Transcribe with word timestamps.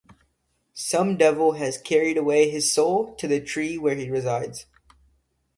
Some 0.73 1.15
devil 1.15 1.51
has 1.51 1.77
carried 1.77 2.17
away 2.17 2.49
his 2.49 2.73
soul 2.73 3.13
to 3.17 3.27
the 3.27 3.39
tree 3.39 3.77
where 3.77 3.93
he 3.93 4.09
resides. 4.09 4.65